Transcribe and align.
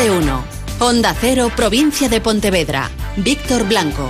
de. 0.00 0.42
Onda 0.78 1.14
Cero, 1.20 1.52
provincia 1.54 2.08
de 2.08 2.22
Pontevedra. 2.22 2.88
Víctor 3.16 3.68
Blanco. 3.68 4.08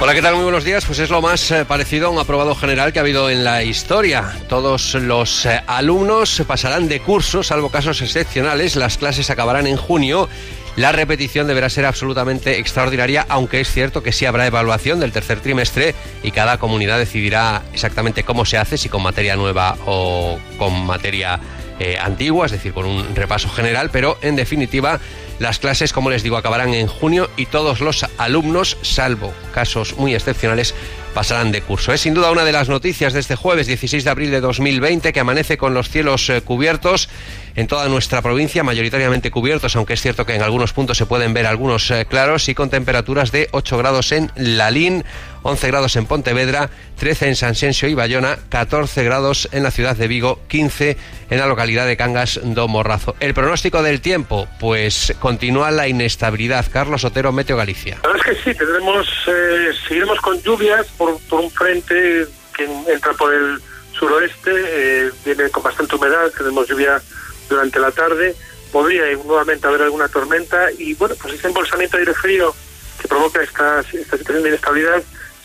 Hola, 0.00 0.14
¿qué 0.14 0.22
tal? 0.22 0.36
Muy 0.36 0.44
buenos 0.44 0.62
días. 0.62 0.84
Pues 0.84 1.00
es 1.00 1.10
lo 1.10 1.20
más 1.20 1.50
eh, 1.50 1.64
parecido 1.64 2.06
a 2.06 2.10
un 2.10 2.20
aprobado 2.20 2.54
general 2.54 2.92
que 2.92 3.00
ha 3.00 3.02
habido 3.02 3.28
en 3.30 3.42
la 3.42 3.64
historia. 3.64 4.32
Todos 4.48 4.94
los 4.94 5.44
eh, 5.46 5.60
alumnos 5.66 6.40
pasarán 6.46 6.86
de 6.86 7.00
curso, 7.00 7.42
salvo 7.42 7.70
casos 7.70 8.00
excepcionales. 8.00 8.76
Las 8.76 8.96
clases 8.96 9.28
acabarán 9.28 9.66
en 9.66 9.76
junio. 9.76 10.28
La 10.76 10.92
repetición 10.92 11.48
deberá 11.48 11.68
ser 11.68 11.84
absolutamente 11.84 12.60
extraordinaria, 12.60 13.26
aunque 13.28 13.60
es 13.60 13.72
cierto 13.72 14.04
que 14.04 14.12
sí 14.12 14.24
habrá 14.24 14.46
evaluación 14.46 15.00
del 15.00 15.10
tercer 15.10 15.40
trimestre 15.40 15.96
y 16.22 16.30
cada 16.30 16.58
comunidad 16.58 16.98
decidirá 16.98 17.62
exactamente 17.74 18.22
cómo 18.22 18.44
se 18.44 18.56
hace, 18.56 18.78
si 18.78 18.88
con 18.88 19.02
materia 19.02 19.34
nueva 19.34 19.76
o 19.84 20.38
con 20.58 20.86
materia 20.86 21.40
eh, 21.82 21.98
antigua, 21.98 22.46
es 22.46 22.52
decir, 22.52 22.72
con 22.72 22.86
un 22.86 23.16
repaso 23.16 23.48
general, 23.48 23.90
pero 23.90 24.16
en 24.22 24.36
definitiva 24.36 25.00
las 25.40 25.58
clases, 25.58 25.92
como 25.92 26.10
les 26.10 26.22
digo, 26.22 26.36
acabarán 26.36 26.74
en 26.74 26.86
junio 26.86 27.28
y 27.36 27.46
todos 27.46 27.80
los 27.80 28.06
alumnos, 28.18 28.76
salvo 28.82 29.34
casos 29.52 29.96
muy 29.96 30.14
excepcionales, 30.14 30.76
pasarán 31.12 31.50
de 31.50 31.60
curso. 31.60 31.92
Es 31.92 32.02
sin 32.02 32.14
duda 32.14 32.30
una 32.30 32.44
de 32.44 32.52
las 32.52 32.68
noticias 32.68 33.12
de 33.12 33.18
este 33.18 33.34
jueves 33.34 33.66
16 33.66 34.04
de 34.04 34.10
abril 34.10 34.30
de 34.30 34.40
2020 34.40 35.12
que 35.12 35.18
amanece 35.18 35.58
con 35.58 35.74
los 35.74 35.88
cielos 35.88 36.28
eh, 36.30 36.40
cubiertos 36.42 37.08
en 37.56 37.66
toda 37.66 37.88
nuestra 37.88 38.22
provincia, 38.22 38.62
mayoritariamente 38.62 39.32
cubiertos, 39.32 39.74
aunque 39.74 39.94
es 39.94 40.00
cierto 40.00 40.24
que 40.24 40.36
en 40.36 40.42
algunos 40.42 40.72
puntos 40.72 40.96
se 40.96 41.06
pueden 41.06 41.34
ver 41.34 41.46
algunos 41.46 41.90
eh, 41.90 42.06
claros 42.08 42.48
y 42.48 42.54
con 42.54 42.70
temperaturas 42.70 43.32
de 43.32 43.48
8 43.50 43.78
grados 43.78 44.12
en 44.12 44.30
Lalín, 44.36 45.04
11 45.42 45.66
grados 45.68 45.96
en 45.96 46.06
Pontevedra, 46.06 46.70
13 46.98 47.28
en 47.28 47.36
San 47.36 47.54
Sensio 47.54 47.88
y 47.88 47.94
Bayona, 47.94 48.38
14 48.48 49.02
grados 49.04 49.48
en 49.52 49.62
la 49.62 49.70
ciudad 49.70 49.96
de 49.96 50.08
Vigo, 50.08 50.40
15 50.48 50.96
en 51.30 51.38
la 51.38 51.46
localidad 51.46 51.86
de 51.86 51.96
Cangas 51.96 52.40
do 52.42 52.68
Morrazo. 52.68 53.16
El 53.20 53.34
pronóstico 53.34 53.82
del 53.82 54.00
tiempo, 54.00 54.48
pues 54.60 55.14
continúa 55.20 55.70
la 55.70 55.88
inestabilidad. 55.88 56.66
Carlos 56.72 57.04
Otero, 57.04 57.32
Meteo 57.32 57.56
Galicia. 57.56 57.98
La 58.02 58.10
verdad 58.10 58.28
es 58.28 58.36
que 58.36 58.52
sí, 58.52 58.58
tendremos, 58.58 59.08
eh, 59.26 59.70
seguiremos 59.88 60.20
con 60.20 60.40
lluvias 60.42 60.86
por, 60.98 61.18
por, 61.28 61.40
un 61.40 61.50
frente 61.50 62.26
que 62.56 62.64
entra 62.64 63.12
por 63.14 63.32
el 63.32 63.60
suroeste, 63.92 64.50
eh, 64.50 65.10
viene 65.24 65.48
con 65.50 65.62
bastante 65.62 65.96
humedad, 65.96 66.30
tenemos 66.36 66.68
lluvia 66.68 67.00
durante 67.48 67.78
la 67.78 67.90
tarde, 67.90 68.34
podría 68.70 69.04
nuevamente 69.24 69.66
haber 69.66 69.82
alguna 69.82 70.08
tormenta 70.08 70.70
y 70.78 70.94
bueno, 70.94 71.14
pues 71.20 71.34
ese 71.34 71.48
embolsamiento 71.48 71.96
de 71.96 72.02
aire 72.02 72.14
frío 72.14 72.54
que 73.00 73.08
provoca 73.08 73.42
esta, 73.42 73.80
esta 73.80 74.16
situación 74.16 74.42
de 74.42 74.48
inestabilidad 74.50 75.02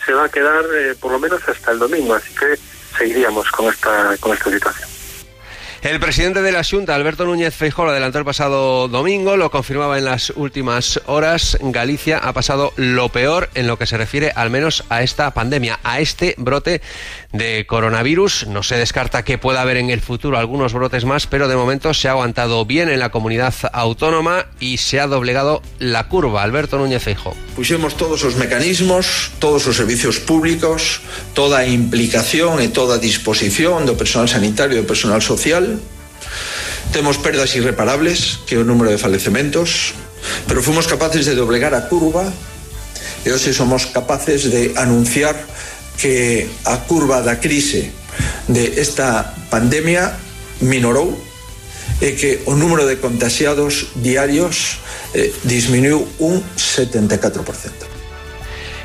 se 0.08 0.14
va 0.14 0.24
a 0.24 0.30
quedar 0.30 0.64
eh, 0.74 0.96
por 1.00 1.12
lo 1.12 1.20
menos 1.20 1.42
hasta 1.50 1.72
el 1.72 1.80
domingo, 1.80 2.16
así 2.16 2.34
que 2.34 2.58
seguiríamos 2.98 3.52
con 3.52 3.68
esta, 3.68 4.16
con 4.22 4.32
esta 4.32 4.50
situación. 4.50 4.87
El 5.88 6.02
presidente 6.02 6.42
de 6.42 6.52
la 6.52 6.66
Junta, 6.66 6.96
Alberto 6.96 7.24
Núñez 7.24 7.56
Feijóo, 7.56 7.86
lo 7.86 7.92
adelantó 7.92 8.20
el 8.20 8.26
pasado 8.26 8.90
domingo, 8.90 9.38
lo 9.38 9.50
confirmaba 9.50 9.98
en 9.98 10.04
las 10.04 10.32
últimas 10.36 11.00
horas. 11.06 11.58
Galicia 11.62 12.18
ha 12.18 12.34
pasado 12.34 12.74
lo 12.76 13.08
peor 13.08 13.50
en 13.54 13.68
lo 13.68 13.78
que 13.78 13.88
se 13.88 13.96
refiere 13.96 14.34
al 14.36 14.50
menos 14.50 14.84
a 14.90 15.02
esta 15.02 15.34
pandemia, 15.34 15.80
a 15.86 16.02
este 16.02 16.36
brote 16.38 16.82
de 17.32 17.66
coronavirus. 17.66 18.48
No 18.48 18.64
se 18.64 18.76
descarta 18.76 19.24
que 19.24 19.38
pueda 19.38 19.62
haber 19.62 19.78
en 19.78 19.90
el 19.90 20.02
futuro 20.02 20.38
algunos 20.38 20.74
brotes 20.74 21.06
más, 21.06 21.26
pero 21.26 21.48
de 21.48 21.56
momento 21.56 21.94
se 21.94 22.10
ha 22.10 22.12
aguantado 22.12 22.66
bien 22.66 22.90
en 22.90 23.00
la 23.00 23.10
comunidad 23.10 23.54
autónoma 23.72 24.48
y 24.60 24.80
se 24.80 25.00
ha 25.00 25.08
doblegado 25.08 25.62
la 25.80 26.10
curva. 26.10 26.44
Alberto 26.44 26.78
Núñez 26.78 27.02
Feijóo. 27.02 27.34
Puxemos 27.56 27.96
todos 27.96 28.26
os 28.26 28.36
mecanismos, 28.36 29.32
todos 29.40 29.66
os 29.68 29.78
servicios 29.78 30.20
públicos, 30.20 31.00
toda 31.34 31.66
implicación 31.66 32.60
e 32.60 32.68
toda 32.68 33.00
disposición 33.00 33.88
do 33.88 33.96
personal 33.96 34.28
sanitario 34.28 34.76
e 34.76 34.84
do 34.84 34.86
personal 34.86 35.24
social 35.24 35.77
Temos 36.92 37.18
perdas 37.18 37.56
irreparables, 37.56 38.40
que 38.48 38.56
é 38.56 38.60
o 38.60 38.66
número 38.66 38.90
de 38.90 38.98
falecementos, 38.98 39.94
pero 40.48 40.64
fomos 40.64 40.88
capaces 40.88 41.26
de 41.26 41.36
doblegar 41.36 41.76
a 41.76 41.88
curva 41.88 42.32
e 43.26 43.32
hoxe 43.32 43.52
somos 43.52 43.92
capaces 43.92 44.48
de 44.48 44.72
anunciar 44.80 45.36
que 45.98 46.48
a 46.64 46.78
curva 46.88 47.22
da 47.22 47.38
crise 47.44 47.92
de 48.48 48.80
esta 48.80 49.36
pandemia 49.50 50.16
minorou 50.62 51.12
e 52.02 52.14
que 52.14 52.46
o 52.46 52.54
número 52.54 52.86
de 52.86 53.02
contagiados 53.02 53.92
diarios 53.98 54.80
eh, 55.14 55.34
disminuiu 55.44 56.06
un 56.22 56.40
74%. 56.56 57.87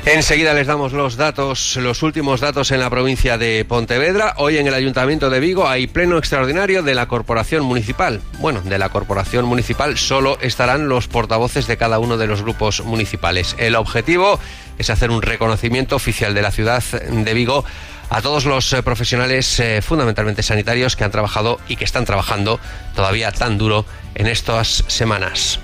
Enseguida 0.05 0.53
les 0.53 0.67
damos 0.67 0.91
los 0.91 1.15
datos, 1.15 1.77
los 1.77 2.03
últimos 2.03 2.41
datos 2.41 2.71
en 2.71 2.81
la 2.81 2.89
provincia 2.89 3.37
de 3.37 3.63
Pontevedra. 3.63 4.33
Hoy 4.37 4.57
en 4.57 4.67
el 4.67 4.73
Ayuntamiento 4.73 5.29
de 5.29 5.39
Vigo 5.39 5.69
hay 5.69 5.87
pleno 5.87 6.17
extraordinario 6.17 6.83
de 6.83 6.93
la 6.93 7.07
Corporación 7.07 7.63
Municipal. 7.63 8.21
Bueno, 8.39 8.59
de 8.59 8.77
la 8.77 8.89
Corporación 8.89 9.45
Municipal 9.45 9.97
solo 9.97 10.37
estarán 10.41 10.89
los 10.89 11.07
portavoces 11.07 11.67
de 11.67 11.77
cada 11.77 11.99
uno 11.99 12.17
de 12.17 12.27
los 12.27 12.41
grupos 12.41 12.83
municipales. 12.83 13.55
El 13.57 13.75
objetivo 13.75 14.41
es 14.77 14.89
hacer 14.89 15.09
un 15.09 15.21
reconocimiento 15.21 15.95
oficial 15.95 16.33
de 16.33 16.41
la 16.41 16.51
ciudad 16.51 16.83
de 16.83 17.33
Vigo 17.33 17.63
a 18.09 18.21
todos 18.21 18.43
los 18.43 18.73
eh, 18.73 18.83
profesionales 18.83 19.57
eh, 19.61 19.81
fundamentalmente 19.81 20.43
sanitarios 20.43 20.97
que 20.97 21.05
han 21.05 21.11
trabajado 21.11 21.61
y 21.69 21.77
que 21.77 21.85
están 21.85 22.03
trabajando 22.03 22.59
todavía 22.93 23.31
tan 23.31 23.57
duro 23.57 23.85
en 24.15 24.27
estas 24.27 24.83
semanas. 24.87 25.61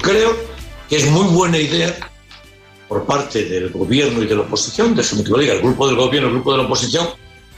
Creo 0.00 0.36
que 0.88 0.96
es 0.96 1.10
muy 1.10 1.26
buena 1.26 1.58
idea 1.58 2.11
por 2.92 3.06
parte 3.06 3.46
del 3.46 3.70
gobierno 3.70 4.22
y 4.22 4.26
de 4.26 4.34
la 4.34 4.42
oposición, 4.42 4.94
de 4.94 5.00
eso 5.00 5.16
me 5.16 5.22
diga, 5.22 5.54
el 5.54 5.62
grupo 5.62 5.86
del 5.86 5.96
gobierno, 5.96 6.28
el 6.28 6.34
grupo 6.34 6.52
de 6.52 6.58
la 6.58 6.64
oposición, 6.64 7.08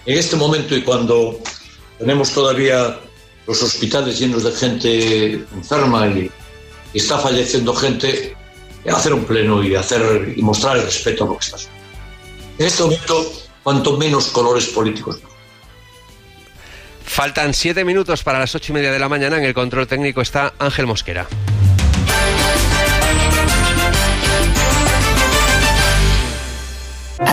en 0.06 0.16
este 0.16 0.36
momento 0.36 0.76
y 0.76 0.82
cuando 0.82 1.40
tenemos 1.98 2.30
todavía 2.30 3.00
los 3.44 3.60
hospitales 3.60 4.16
llenos 4.20 4.44
de 4.44 4.52
gente 4.52 5.32
enferma 5.56 6.06
y, 6.06 6.30
está 6.94 7.18
falleciendo 7.18 7.74
gente, 7.74 8.36
hacer 8.88 9.12
un 9.12 9.24
pleno 9.24 9.64
y 9.64 9.74
hacer 9.74 10.34
y 10.36 10.40
mostrar 10.40 10.76
el 10.76 10.84
respeto 10.84 11.24
a 11.24 11.26
lo 11.26 11.32
que 11.36 11.44
está 11.46 11.58
sucediendo. 11.58 11.88
En 12.58 12.66
este 12.66 12.82
momento, 12.84 13.32
cuanto 13.64 13.96
menos 13.96 14.28
colores 14.28 14.66
políticos. 14.66 15.18
Faltan 17.04 17.54
siete 17.54 17.84
minutos 17.84 18.22
para 18.22 18.38
las 18.38 18.54
ocho 18.54 18.70
y 18.70 18.74
media 18.76 18.92
de 18.92 19.00
la 19.00 19.08
mañana. 19.08 19.38
En 19.38 19.44
el 19.44 19.54
control 19.54 19.88
técnico 19.88 20.20
está 20.20 20.54
Ángel 20.60 20.86
Mosquera. 20.86 21.26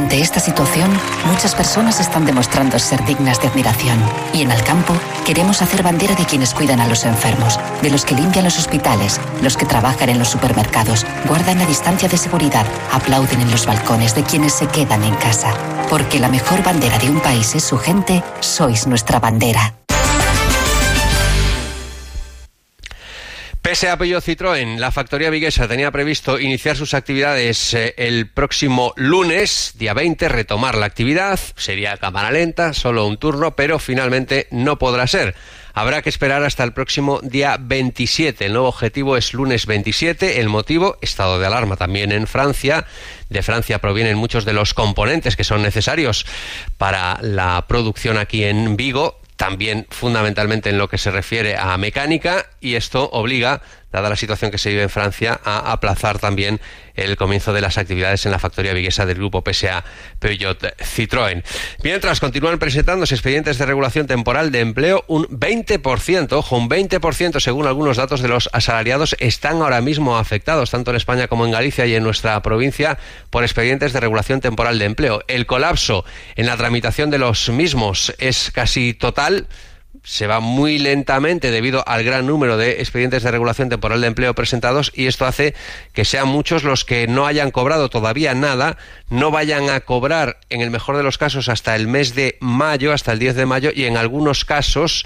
Ante 0.02 0.20
esta 0.20 0.40
situación, 0.40 0.90
muchas 1.28 1.54
personas 1.54 2.00
están 2.00 2.26
demostrando 2.26 2.80
ser 2.80 3.06
dignas 3.06 3.40
de 3.40 3.50
admiración. 3.50 4.00
Y 4.34 4.42
en 4.42 4.52
Alcampo 4.52 4.96
queremos 5.28 5.62
hacer 5.62 5.84
bandera 5.84 6.16
de 6.16 6.26
quienes 6.26 6.56
cuidan 6.56 6.80
a 6.80 6.88
los 6.88 7.06
enfermos, 7.06 7.60
de 7.84 7.92
los 7.92 8.04
que 8.04 8.16
limpian 8.16 8.46
los 8.46 8.58
hospitales, 8.58 9.22
los 9.44 9.56
que 9.56 9.68
trabajan 9.68 10.10
en 10.10 10.18
los 10.18 10.30
supermercados, 10.30 11.06
guardan 11.28 11.60
la 11.60 11.68
distancia 11.68 12.10
de 12.10 12.18
seguridad, 12.18 12.66
aplauden 12.92 13.42
en 13.42 13.52
los 13.52 13.68
balcones 13.68 14.16
de 14.16 14.24
quienes 14.24 14.54
se 14.54 14.66
quedan 14.66 15.04
en 15.04 15.14
casa. 15.18 15.54
Porque 15.88 16.20
la 16.20 16.30
mejor 16.30 16.64
bandera 16.64 16.98
de 16.98 17.12
un 17.12 17.20
país 17.20 17.54
es 17.54 17.64
su 17.64 17.78
gente, 17.78 18.24
sois 18.40 18.88
nuestra 18.88 19.20
bandera. 19.20 19.81
Pese 23.62 23.90
a 23.90 23.96
Peugeot 23.96 24.24
Citroën, 24.24 24.80
la 24.80 24.90
factoría 24.90 25.30
viguesa 25.30 25.68
tenía 25.68 25.92
previsto 25.92 26.40
iniciar 26.40 26.76
sus 26.76 26.96
actividades 26.96 27.76
eh, 27.76 27.94
el 27.96 28.28
próximo 28.28 28.92
lunes, 28.96 29.74
día 29.78 29.94
20, 29.94 30.30
retomar 30.30 30.74
la 30.74 30.88
actividad. 30.88 31.40
Sería 31.56 31.98
cámara 31.98 32.32
lenta, 32.32 32.74
solo 32.74 33.06
un 33.06 33.18
turno, 33.18 33.56
pero 33.56 33.78
finalmente 33.78 34.48
no 34.50 34.80
podrá 34.80 35.06
ser. 35.06 35.36
Habrá 35.76 36.02
que 36.02 36.10
esperar 36.10 36.44
hasta 36.44 36.64
el 36.64 36.74
próximo 36.74 37.20
día 37.22 37.58
27. 37.62 38.48
El 38.48 38.54
nuevo 38.54 38.68
objetivo 38.68 39.16
es 39.16 39.32
lunes 39.32 39.68
27. 39.68 40.42
El 40.42 40.50
motivo, 40.50 40.98
estado 41.00 41.38
de 41.38 41.46
alarma 41.46 41.78
también 41.78 42.12
en 42.12 42.26
Francia. 42.26 42.88
De 43.30 43.44
Francia 43.44 43.78
provienen 43.78 44.18
muchos 44.18 44.44
de 44.44 44.54
los 44.54 44.74
componentes 44.74 45.36
que 45.36 45.44
son 45.44 45.62
necesarios 45.62 46.26
para 46.80 47.20
la 47.22 47.64
producción 47.68 48.18
aquí 48.18 48.44
en 48.44 48.76
Vigo 48.76 49.21
también 49.42 49.88
fundamentalmente 49.90 50.70
en 50.70 50.78
lo 50.78 50.88
que 50.88 51.00
se 51.00 51.10
refiere 51.10 51.58
a 51.58 51.76
mecánica 51.76 52.46
y 52.60 52.76
esto 52.76 53.10
obliga, 53.10 53.64
dada 53.92 54.10
la 54.10 54.16
situación 54.16 54.52
que 54.52 54.58
se 54.58 54.70
vive 54.70 54.84
en 54.84 54.90
Francia, 54.90 55.40
a 55.44 55.72
aplazar 55.72 56.20
también 56.20 56.60
el 56.96 57.16
comienzo 57.18 57.54
de 57.54 57.62
las 57.62 57.78
actividades 57.78 58.26
en 58.26 58.32
la 58.32 58.40
factoría 58.40 58.74
viguesa 58.74 59.06
del 59.06 59.18
grupo 59.18 59.44
PSA 59.46 59.84
Peugeot 60.20 60.76
Citroën. 60.78 61.44
Mientras 61.84 62.20
continúan 62.20 62.60
presentándose 62.60 63.16
expedientes 63.16 63.58
de 63.58 63.66
regulación 63.66 64.08
temporal 64.08 64.52
de 64.52 64.60
empleo, 64.60 65.04
un 65.08 65.26
20%, 65.28 66.34
ojo, 66.34 66.58
un 66.58 66.70
20% 66.70 67.40
según 67.40 67.68
algunos 67.68 67.98
datos 67.98 68.22
de 68.22 68.28
los 68.28 68.50
asalariados 68.54 69.16
están 69.20 69.62
ahora 69.62 69.82
mismo 69.82 70.18
afectados, 70.18 70.72
tanto 70.72 70.92
en 70.92 70.98
España 70.98 71.28
como 71.28 71.46
en 71.46 71.52
Galicia 71.52 71.86
y 71.86 71.96
en 71.96 72.04
nuestra 72.04 72.42
provincia, 72.42 72.98
por 73.30 73.44
expedientes 73.44 73.94
de 73.94 74.00
regulación 74.00 74.42
temporal 74.42 74.80
de 74.80 74.86
empleo. 74.86 75.22
El 75.28 75.46
colapso 75.46 76.06
en 76.36 76.46
la 76.46 76.58
tramitación 76.58 77.10
de 77.10 77.18
los 77.18 77.50
mismos 77.50 78.14
es 78.20 78.52
casi 78.52 78.94
total 78.94 79.48
se 80.04 80.28
va 80.28 80.40
muy 80.40 80.80
lentamente 80.80 81.52
debido 81.52 81.84
al 81.88 82.04
gran 82.04 82.26
número 82.26 82.58
de 82.58 82.80
expedientes 82.80 83.24
de 83.24 83.32
regulación 83.32 83.70
temporal 83.70 84.02
de 84.02 84.08
empleo 84.08 84.34
presentados 84.34 84.92
y 84.96 85.08
esto 85.08 85.26
hace 85.26 85.54
que 85.94 86.06
sean 86.06 86.28
muchos 86.28 86.64
los 86.64 86.86
que 86.86 87.08
no 87.08 87.28
hayan 87.28 87.52
cobrado 87.52 87.90
todavía 87.90 88.34
nada, 88.34 88.78
no 89.10 89.32
vayan 89.32 89.70
a 89.70 89.82
cobrar 89.82 90.38
en 90.50 90.62
el 90.62 90.72
mejor 90.72 90.98
de 90.98 91.04
los 91.04 91.18
casos 91.18 91.50
hasta 91.50 91.76
el 91.76 91.88
mes 91.88 92.16
de 92.16 92.38
mayo, 92.40 92.94
hasta 92.94 93.12
el 93.12 93.20
10 93.20 93.36
de 93.36 93.46
mayo 93.46 93.70
y 93.74 93.86
en 93.86 93.98
algunos 93.98 94.46
casos 94.46 95.06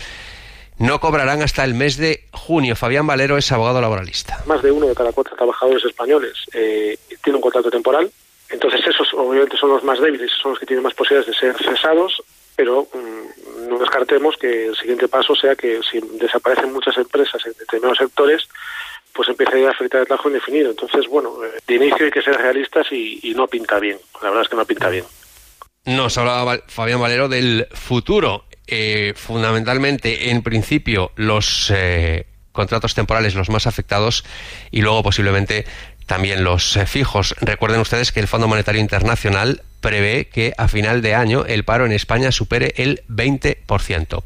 no 0.77 0.99
cobrarán 0.99 1.41
hasta 1.41 1.63
el 1.63 1.73
mes 1.73 1.97
de 1.97 2.25
junio. 2.31 2.75
Fabián 2.75 3.07
Valero 3.07 3.37
es 3.37 3.51
abogado 3.51 3.79
laboralista. 3.79 4.43
Más 4.45 4.61
de 4.61 4.71
uno 4.71 4.87
de 4.87 4.95
cada 4.95 5.11
cuatro 5.13 5.35
trabajadores 5.35 5.83
españoles 5.85 6.33
eh, 6.53 6.97
tiene 7.23 7.37
un 7.37 7.41
contrato 7.41 7.71
temporal. 7.71 8.11
Entonces 8.49 8.81
esos 8.85 9.13
obviamente 9.13 9.57
son 9.57 9.69
los 9.69 9.83
más 9.83 9.99
débiles, 9.99 10.31
son 10.41 10.51
los 10.51 10.59
que 10.59 10.65
tienen 10.65 10.83
más 10.83 10.93
posibilidades 10.93 11.33
de 11.33 11.39
ser 11.39 11.55
cesados, 11.63 12.21
pero 12.55 12.87
mm, 12.93 13.44
no 13.67 13.77
descartemos 13.77 14.37
que 14.37 14.67
el 14.67 14.75
siguiente 14.75 15.07
paso 15.07 15.35
sea 15.35 15.55
que 15.55 15.81
si 15.89 15.99
desaparecen 16.19 16.73
muchas 16.73 16.97
empresas 16.97 17.45
en 17.45 17.53
determinados 17.53 17.97
sectores, 17.97 18.47
pues 19.13 19.29
empieza 19.29 19.55
a 19.55 19.71
afectar 19.71 20.01
el 20.01 20.07
trabajo 20.07 20.27
indefinido. 20.27 20.71
Entonces, 20.71 21.07
bueno, 21.09 21.31
eh, 21.43 21.59
de 21.65 21.75
inicio 21.75 22.05
hay 22.05 22.11
que 22.11 22.21
ser 22.21 22.35
realistas 22.35 22.87
y, 22.91 23.33
no 23.35 23.47
pinta 23.47 23.79
bien. 23.79 23.97
La 24.21 24.29
verdad 24.29 24.43
es 24.43 24.49
que 24.49 24.55
no 24.55 24.65
pinta 24.65 24.89
bien. 24.89 25.05
Nos 25.85 26.17
hablaba 26.17 26.59
Fabián 26.67 26.99
Valero 26.99 27.29
del 27.29 27.67
futuro. 27.71 28.45
Eh, 28.67 29.13
fundamentalmente, 29.15 30.31
en 30.31 30.41
principio, 30.41 31.11
los 31.15 31.71
eh, 31.73 32.25
contratos 32.51 32.95
temporales 32.95 33.35
los 33.35 33.49
más 33.49 33.67
afectados 33.67 34.25
y 34.71 34.81
luego 34.81 35.03
posiblemente 35.03 35.65
también 36.07 36.43
los 36.43 36.77
fijos. 36.87 37.35
Recuerden 37.41 37.81
ustedes 37.81 38.11
que 38.11 38.19
el 38.19 38.27
Fondo 38.27 38.47
Monetario 38.47 38.81
Internacional 38.81 39.61
prevé 39.85 40.29
que 40.29 40.51
a 40.57 40.67
final 40.67 41.03
de 41.03 41.13
año 41.13 41.45
el 41.45 41.63
paro 41.63 41.85
en 41.85 41.91
España 41.91 42.31
supere 42.31 42.73
el 42.77 43.03
20%. 43.07 44.23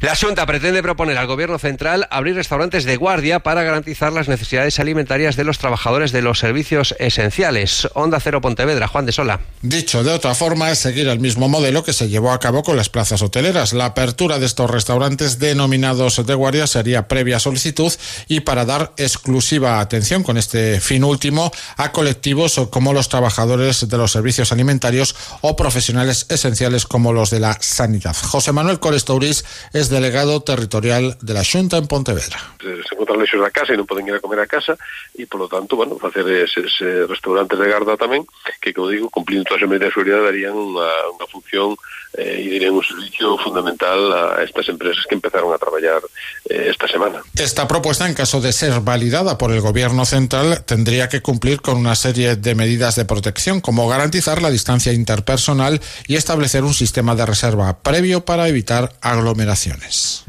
La 0.00 0.16
Junta 0.16 0.46
pretende 0.46 0.82
proponer 0.82 1.18
al 1.18 1.26
Gobierno 1.26 1.58
central 1.58 2.08
abrir 2.10 2.34
restaurantes 2.34 2.84
de 2.84 2.96
guardia 2.96 3.40
para 3.40 3.62
garantizar 3.62 4.10
las 4.10 4.28
necesidades 4.28 4.80
alimentarias 4.80 5.36
de 5.36 5.44
los 5.44 5.58
trabajadores 5.58 6.12
de 6.12 6.22
los 6.22 6.38
servicios 6.38 6.94
esenciales. 6.98 7.88
Onda 7.92 8.20
Cero 8.20 8.40
Pontevedra, 8.40 8.88
Juan 8.88 9.04
de 9.04 9.12
Sola. 9.12 9.40
Dicho 9.60 10.02
de 10.02 10.12
otra 10.12 10.34
forma, 10.34 10.70
es 10.70 10.78
seguir 10.78 11.06
el 11.08 11.20
mismo 11.20 11.46
modelo 11.46 11.84
que 11.84 11.92
se 11.92 12.08
llevó 12.08 12.32
a 12.32 12.40
cabo 12.40 12.62
con 12.62 12.78
las 12.78 12.88
plazas 12.88 13.20
hoteleras. 13.20 13.74
La 13.74 13.84
apertura 13.84 14.38
de 14.38 14.46
estos 14.46 14.70
restaurantes 14.70 15.38
denominados 15.38 16.24
de 16.24 16.34
guardia 16.34 16.66
sería 16.66 17.06
previa 17.06 17.38
solicitud 17.38 17.92
y 18.28 18.40
para 18.40 18.64
dar 18.64 18.92
exclusiva 18.96 19.78
atención 19.80 20.22
con 20.22 20.38
este 20.38 20.80
fin 20.80 21.04
último 21.04 21.52
a 21.76 21.92
colectivos 21.92 22.58
como 22.70 22.94
los 22.94 23.10
trabajadores 23.10 23.86
de 23.86 23.98
los 23.98 24.10
servicios 24.10 24.52
alimentarios 24.52 25.01
o 25.40 25.56
profesionales 25.56 26.26
esenciales 26.28 26.86
como 26.86 27.12
los 27.12 27.30
de 27.30 27.40
la 27.40 27.56
sanidad. 27.60 28.16
José 28.16 28.52
Manuel 28.52 28.80
Colestouris 28.80 29.44
es 29.72 29.88
delegado 29.88 30.42
territorial 30.42 31.16
de 31.20 31.34
la 31.34 31.44
Junta 31.44 31.76
en 31.76 31.86
Pontevedra. 31.86 32.38
Se 32.60 32.94
encuentran 32.94 33.20
lejos 33.20 33.40
la 33.40 33.50
casa 33.50 33.74
y 33.74 33.76
no 33.76 33.84
pueden 33.84 34.08
ir 34.08 34.14
a 34.14 34.20
comer 34.20 34.40
a 34.40 34.46
casa 34.46 34.76
y, 35.14 35.26
por 35.26 35.40
lo 35.40 35.48
tanto, 35.48 35.76
bueno, 35.76 35.98
hacer 36.02 36.28
esos 36.28 36.78
restaurantes 37.08 37.58
de 37.58 37.68
garda 37.68 37.96
también, 37.96 38.24
que, 38.60 38.72
como 38.72 38.88
digo, 38.88 39.10
cumpliendo 39.10 39.44
todas 39.44 39.62
las 39.62 39.70
medidas 39.70 39.88
de 39.88 39.92
seguridad, 39.94 40.24
darían 40.24 40.54
una, 40.54 40.86
función 41.30 41.76
eh, 42.14 42.42
y 42.44 42.48
dirían 42.48 42.74
un 42.74 42.84
servicio 42.84 43.38
fundamental 43.38 44.12
a 44.12 44.42
estas 44.42 44.68
empresas 44.68 45.04
que 45.08 45.14
empezaron 45.14 45.52
a 45.52 45.58
trabajar 45.58 46.02
eh, 46.48 46.68
esta 46.70 46.86
semana. 46.86 47.22
Esta 47.36 47.66
propuesta, 47.66 48.06
en 48.06 48.14
caso 48.14 48.40
de 48.40 48.52
ser 48.52 48.80
validada 48.80 49.38
por 49.38 49.52
el 49.52 49.60
Gobierno 49.60 50.04
central, 50.04 50.64
tendría 50.64 51.08
que 51.08 51.22
cumplir 51.22 51.60
con 51.60 51.76
una 51.76 51.94
serie 51.94 52.36
de 52.36 52.54
medidas 52.54 52.96
de 52.96 53.04
protección, 53.04 53.60
como 53.60 53.88
garantizar 53.88 54.42
la 54.42 54.50
distancia 54.50 54.91
interpersonal 54.94 55.80
y 56.06 56.16
establecer 56.16 56.64
un 56.64 56.74
sistema 56.74 57.14
de 57.14 57.26
reserva 57.26 57.78
previo 57.82 58.24
para 58.24 58.48
evitar 58.48 58.94
aglomeraciones. 59.00 60.24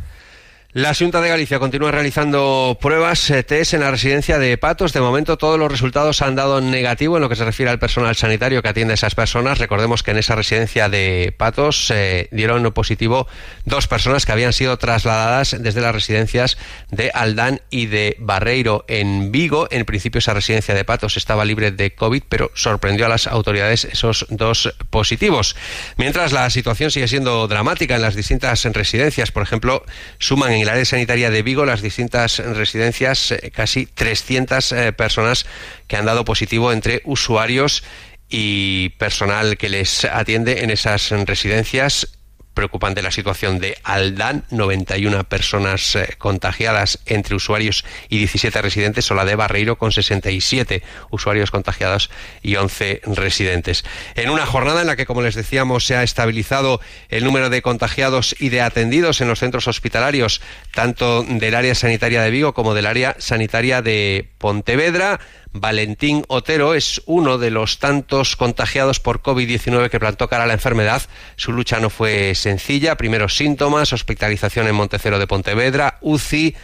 La 0.75 0.95
Junta 0.95 1.21
de 1.21 1.29
Galicia 1.29 1.59
continúa 1.59 1.91
realizando 1.91 2.79
pruebas 2.81 3.29
eh, 3.29 3.43
test 3.43 3.75
en 3.75 3.81
la 3.81 3.91
residencia 3.91 4.39
de 4.39 4.57
Patos. 4.57 4.91
De 4.91 5.01
momento 5.01 5.37
todos 5.37 5.59
los 5.59 5.71
resultados 5.71 6.23
han 6.23 6.33
dado 6.33 6.61
negativo 6.61 7.15
en 7.15 7.21
lo 7.21 7.29
que 7.29 7.35
se 7.35 7.45
refiere 7.45 7.69
al 7.69 7.77
personal 7.77 8.15
sanitario 8.15 8.63
que 8.63 8.69
atiende 8.69 8.93
a 8.93 8.95
esas 8.95 9.13
personas. 9.13 9.59
Recordemos 9.59 10.01
que 10.01 10.09
en 10.09 10.17
esa 10.17 10.33
residencia 10.33 10.89
de 10.89 11.31
Patos 11.37 11.91
eh, 11.91 12.27
dieron 12.31 12.63
positivo 12.73 13.27
dos 13.65 13.85
personas 13.85 14.25
que 14.25 14.31
habían 14.31 14.51
sido 14.51 14.75
trasladadas 14.77 15.55
desde 15.59 15.79
las 15.79 15.93
residencias 15.93 16.57
de 16.89 17.11
Aldán 17.13 17.61
y 17.69 17.85
de 17.85 18.17
Barreiro 18.17 18.83
en 18.87 19.31
Vigo. 19.31 19.67
En 19.69 19.85
principio 19.85 20.17
esa 20.17 20.33
residencia 20.33 20.73
de 20.73 20.83
Patos 20.83 21.17
estaba 21.17 21.45
libre 21.45 21.69
de 21.69 21.93
COVID, 21.93 22.23
pero 22.27 22.49
sorprendió 22.55 23.05
a 23.05 23.09
las 23.09 23.27
autoridades 23.27 23.85
esos 23.85 24.25
dos 24.31 24.73
positivos. 24.89 25.55
Mientras 25.97 26.31
la 26.31 26.49
situación 26.49 26.89
sigue 26.89 27.07
siendo 27.07 27.47
dramática 27.47 27.95
en 27.95 28.01
las 28.01 28.15
distintas 28.15 28.63
residencias, 28.63 29.31
por 29.31 29.43
ejemplo, 29.43 29.85
suman 30.17 30.53
en 30.53 30.62
el 30.63 30.69
área 30.69 30.85
sanitaria 30.85 31.29
de 31.29 31.43
Vigo, 31.43 31.65
las 31.65 31.81
distintas 31.81 32.39
residencias, 32.39 33.31
eh, 33.31 33.51
casi 33.53 33.85
300 33.85 34.71
eh, 34.71 34.93
personas 34.93 35.45
que 35.87 35.95
han 35.95 36.05
dado 36.05 36.25
positivo 36.25 36.71
entre 36.71 37.01
usuarios 37.05 37.83
y 38.29 38.89
personal 38.97 39.57
que 39.57 39.69
les 39.69 40.05
atiende 40.05 40.63
en 40.63 40.71
esas 40.71 41.11
residencias 41.11 42.17
preocupante 42.53 43.01
la 43.01 43.11
situación 43.11 43.59
de 43.59 43.77
Aldán, 43.83 44.45
91 44.49 45.23
personas 45.25 45.95
eh, 45.95 46.15
contagiadas 46.17 46.99
entre 47.05 47.35
usuarios 47.35 47.85
y 48.09 48.17
17 48.17 48.61
residentes, 48.61 49.09
o 49.11 49.15
la 49.15 49.25
de 49.25 49.35
Barreiro 49.35 49.77
con 49.77 49.91
67 49.91 50.83
usuarios 51.09 51.51
contagiados 51.51 52.09
y 52.41 52.55
11 52.55 53.01
residentes. 53.05 53.83
En 54.15 54.29
una 54.29 54.45
jornada 54.45 54.81
en 54.81 54.87
la 54.87 54.95
que, 54.95 55.05
como 55.05 55.21
les 55.21 55.35
decíamos, 55.35 55.85
se 55.85 55.95
ha 55.95 56.03
estabilizado 56.03 56.79
el 57.09 57.23
número 57.23 57.49
de 57.49 57.61
contagiados 57.61 58.35
y 58.39 58.49
de 58.49 58.61
atendidos 58.61 59.21
en 59.21 59.27
los 59.27 59.39
centros 59.39 59.67
hospitalarios, 59.67 60.41
tanto 60.73 61.23
del 61.23 61.55
área 61.55 61.75
sanitaria 61.75 62.21
de 62.21 62.31
Vigo 62.31 62.53
como 62.53 62.73
del 62.73 62.85
área 62.85 63.15
sanitaria 63.19 63.81
de 63.81 64.29
Pontevedra, 64.37 65.19
Valentín 65.53 66.23
Otero 66.27 66.73
es 66.73 67.01
uno 67.05 67.37
de 67.37 67.51
los 67.51 67.77
tantos 67.77 68.35
contagiados 68.35 68.99
por 68.99 69.21
COVID-19 69.21 69.89
que 69.89 69.99
plantó 69.99 70.27
cara 70.27 70.43
a 70.43 70.47
la 70.47 70.53
enfermedad. 70.53 71.03
Su 71.35 71.53
lucha 71.53 71.79
no 71.79 71.89
fue 71.89 72.33
sencilla. 72.35 72.97
Primeros 72.97 73.37
síntomas, 73.37 73.93
hospitalización 73.93 74.67
en 74.67 74.75
Montecero 74.75 75.19
de 75.19 75.27
Pontevedra, 75.27 75.99
UCI, 76.01 76.55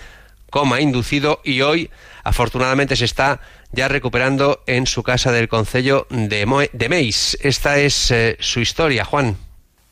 coma 0.49 0.81
inducido 0.81 1.41
y 1.43 1.61
hoy 1.61 1.91
afortunadamente 2.23 2.95
se 2.95 3.05
está 3.05 3.41
ya 3.71 3.87
recuperando 3.87 4.63
en 4.65 4.87
su 4.87 5.03
casa 5.03 5.31
del 5.31 5.47
Concello 5.47 6.07
de, 6.09 6.69
de 6.73 6.89
Meis. 6.89 7.37
Esta 7.41 7.77
es 7.77 8.09
eh, 8.09 8.37
su 8.39 8.59
historia, 8.59 9.05
Juan. 9.05 9.37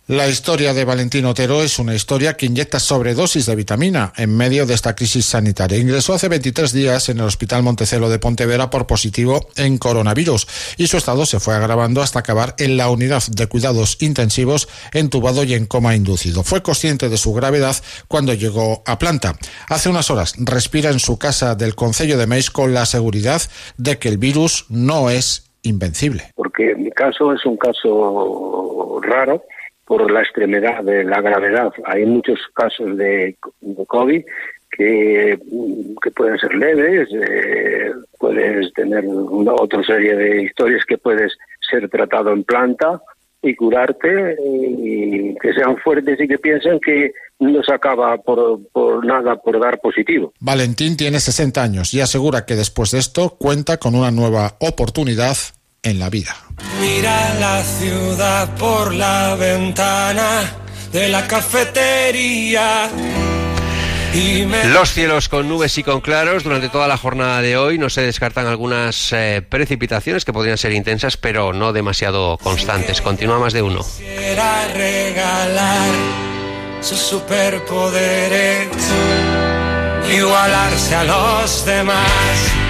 La 0.10 0.30
historia 0.30 0.74
de 0.74 0.86
Valentín 0.86 1.26
Otero 1.26 1.62
es 1.62 1.80
una 1.80 1.94
historia 1.94 2.38
que 2.38 2.46
inyecta 2.46 2.80
sobredosis 2.80 3.46
de 3.46 3.58
vitamina 3.58 4.14
en 4.16 4.38
medio 4.38 4.66
de 4.66 4.74
esta 4.74 4.96
crisis 4.96 5.26
sanitaria. 5.26 5.78
Ingresó 5.78 6.14
hace 6.14 6.30
23 6.30 6.72
días 6.72 7.10
en 7.10 7.18
el 7.18 7.26
Hospital 7.26 7.62
Montecelo 7.62 8.08
de 8.08 8.18
Pontevedra 8.18 8.70
por 8.70 8.88
positivo 8.88 9.50
en 9.58 9.78
coronavirus 9.78 10.48
y 10.78 10.88
su 10.88 10.96
estado 10.96 11.26
se 11.26 11.42
fue 11.42 11.56
agravando 11.56 12.02
hasta 12.02 12.20
acabar 12.20 12.56
en 12.58 12.78
la 12.78 12.90
unidad 12.90 13.22
de 13.30 13.48
cuidados 13.48 14.02
intensivos 14.02 14.70
entubado 14.94 15.44
y 15.44 15.56
en 15.56 15.66
coma 15.66 15.94
inducido. 15.94 16.42
Fue 16.44 16.64
consciente 16.64 17.10
de 17.10 17.18
su 17.18 17.34
gravedad 17.34 17.76
cuando 18.08 18.34
llegó 18.34 18.84
a 18.86 18.98
planta. 19.00 19.34
Hace 19.68 19.90
unas 19.90 20.10
horas 20.10 20.36
respira 20.38 20.90
en 20.90 21.00
su 21.00 21.20
casa 21.20 21.56
del 21.56 21.76
Concello 21.76 22.18
de 22.18 22.28
Meis 22.28 22.50
con 22.50 22.74
la 22.74 22.86
seguridad 22.86 23.42
de 23.76 24.00
que 24.00 24.08
el 24.08 24.20
virus 24.20 24.68
no 24.70 25.10
es 25.10 25.52
invencible. 25.64 26.32
Porque 26.34 26.76
mi 26.76 26.92
caso 26.92 27.34
es 27.34 27.46
un 27.46 27.58
caso 27.58 29.02
raro 29.04 29.44
por 29.88 30.12
la 30.12 30.22
extremidad 30.22 30.84
de 30.84 31.04
la 31.06 31.22
gravedad. 31.22 31.72
Hay 31.86 32.06
muchos 32.06 32.40
casos 32.54 32.98
de, 32.98 33.38
COVID 33.88 34.24
que, 34.70 35.40
pueden 36.14 36.38
ser 36.38 36.54
leves, 36.54 37.08
eh, 37.14 37.92
puedes 38.20 38.74
tener 38.74 39.06
una, 39.06 39.54
otra 39.54 39.82
serie 39.84 40.16
de 40.16 40.44
historias 40.44 40.84
que 40.86 40.98
puedes 40.98 41.38
ser 41.72 41.90
tratado 41.90 42.32
en 42.32 42.44
planta 42.44 43.02
y 43.42 43.56
curarte 43.56 44.36
y 44.40 45.36
que 45.36 45.54
sean 45.54 45.78
fuertes 45.78 46.20
y 46.20 46.28
que 46.28 46.38
piensen 46.38 46.80
que 46.80 47.14
no 47.40 47.64
se 47.64 47.74
acaba 47.74 48.18
por 48.18 49.06
nada 49.06 49.38
por 49.38 49.60
dar 49.60 49.80
positivo. 49.80 50.34
Valentín 50.40 50.98
tiene 50.98 51.20
60 51.20 51.64
años 51.64 51.94
y 51.94 52.02
asegura 52.02 52.46
que 52.46 52.56
después 52.56 52.92
de 52.92 53.00
esto 53.00 53.38
cuenta 53.40 53.78
con 53.78 53.96
una 53.96 54.12
nueva 54.12 54.58
oportunidad 54.60 55.38
en 55.90 56.00
la 56.00 56.10
vida. 56.10 56.36
Mira 56.80 57.34
la 57.40 57.64
ciudad 57.64 58.56
por 58.56 58.94
la 58.94 59.36
ventana 59.36 60.44
de 60.92 61.10
la 61.10 61.28
cafetería. 61.28 62.90
Los 64.74 64.94
cielos 64.94 65.30
con 65.30 65.48
nubes 65.48 65.78
y 65.78 65.84
con 65.84 66.02
claros 66.02 66.44
durante 66.44 66.70
toda 66.70 66.88
la 66.88 66.98
jornada 66.98 67.42
de 67.42 67.58
hoy. 67.58 67.78
No 67.78 67.90
se 67.90 68.02
descartan 68.02 68.48
algunas 68.48 69.12
eh, 69.14 69.44
precipitaciones 69.48 70.26
que 70.26 70.34
podrían 70.34 70.58
ser 70.58 70.72
intensas, 70.72 71.18
pero 71.18 71.54
no 71.54 71.72
demasiado 71.72 72.38
constantes. 72.38 73.02
Continúa 73.02 73.38
más 73.38 73.54
de 73.54 73.62
uno. 73.62 73.84
Quisiera 73.84 74.68
regalar 74.74 75.90
sus 76.82 76.98
superpoderes, 76.98 78.70
igualarse 80.10 80.96
a 80.96 81.04
los 81.04 81.66
demás 81.66 82.67